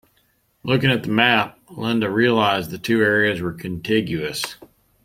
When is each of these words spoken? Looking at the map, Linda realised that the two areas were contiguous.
Looking 0.63 0.89
at 0.89 1.03
the 1.03 1.11
map, 1.11 1.59
Linda 1.69 2.09
realised 2.09 2.71
that 2.71 2.77
the 2.77 2.83
two 2.83 3.03
areas 3.03 3.39
were 3.39 3.53
contiguous. 3.53 4.55